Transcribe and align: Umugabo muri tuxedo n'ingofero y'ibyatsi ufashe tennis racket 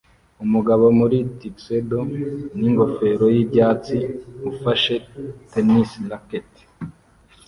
Umugabo 0.45 0.85
muri 0.99 1.17
tuxedo 1.39 1.99
n'ingofero 2.59 3.25
y'ibyatsi 3.35 3.97
ufashe 4.51 4.95
tennis 5.51 5.89
racket 6.11 6.49